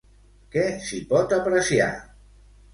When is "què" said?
0.55-0.63